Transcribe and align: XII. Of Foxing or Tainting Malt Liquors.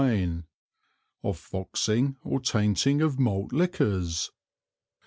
XII. 0.03 0.45
Of 1.23 1.37
Foxing 1.37 2.17
or 2.23 2.39
Tainting 2.39 3.03
Malt 3.19 3.53
Liquors. 3.53 4.31